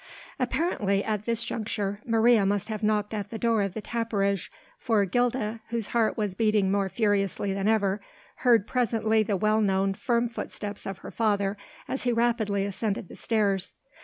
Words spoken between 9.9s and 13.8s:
firm footsteps of her father as he rapidly ascended the stairs.